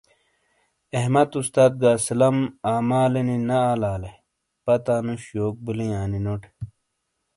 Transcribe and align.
احمد 0.99 1.29
استاس 1.39 1.71
گہ 1.81 1.91
اسلم 1.99 2.37
اعمالے 2.71 3.21
نی 3.27 3.37
نے 3.47 3.57
آلا 3.71 3.93
لے 4.01 4.11
پتا 4.63 4.95
نوش 5.05 5.23
یوک 5.35 5.55
بلیں 5.65 5.93
آنینو 6.01 6.33
ٹے۔ 6.41 6.49